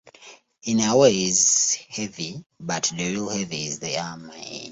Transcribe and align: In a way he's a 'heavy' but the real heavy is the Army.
In 0.63 0.79
a 0.79 0.97
way 0.97 1.13
he's 1.13 1.43
a 1.75 1.93
'heavy' 1.93 2.43
but 2.59 2.85
the 2.97 3.05
real 3.11 3.29
heavy 3.29 3.67
is 3.67 3.77
the 3.77 3.99
Army. 3.99 4.59